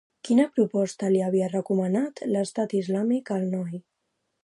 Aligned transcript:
Quina 0.27 0.45
proposta 0.55 1.09
li 1.17 1.21
havia 1.27 1.51
recomanat 1.53 2.25
l'Estat 2.33 2.77
Islàmic 2.83 3.35
al 3.39 3.51
noi? 3.57 3.83